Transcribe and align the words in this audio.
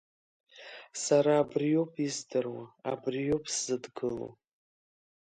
Сара 1.03 1.33
абриоуп 1.41 1.91
издыруа, 2.05 2.65
абриоуп 2.91 3.45
сзыдгыло! 3.53 4.29